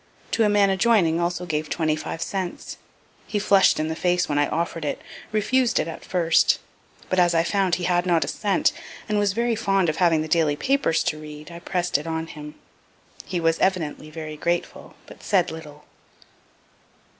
[0.31, 2.77] To a man adjoining also gave twenty five cents;
[3.27, 4.99] he flush'd in the face when I offer'd it
[5.31, 6.57] refused at first,
[7.07, 8.73] but as I found he had not a cent,
[9.07, 12.25] and was very fond of having the daily papers to read, I prest it on
[12.25, 12.55] him.
[13.25, 15.83] He was evidently very grateful, but said little.